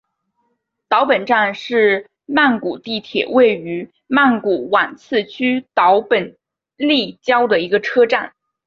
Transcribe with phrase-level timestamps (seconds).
[0.89, 6.35] 岛本站是曼谷地铁位于曼谷挽赐区岛本
[6.75, 8.33] 立交的一个车站。